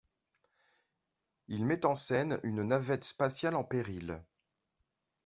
Il 1.47 1.63
met 1.63 1.85
en 1.85 1.93
scène 1.93 2.39
une 2.41 2.63
navette 2.63 3.03
spatiale 3.03 3.53
en 3.53 3.63
péril. 3.63 4.19